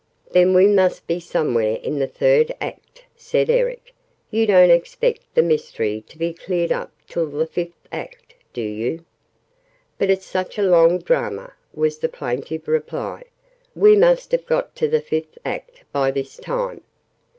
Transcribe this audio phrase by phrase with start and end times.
[0.31, 3.93] "Then we must be somewhere in the Third Act," said Eric.
[4.31, 9.05] "You don't expect the mystery to be cleared up till the Fifth Act, do you?"
[9.99, 13.25] "But it's such a long drama!" was the plaintive reply.
[13.75, 16.81] "We must have got to the Fifth Act by this time!"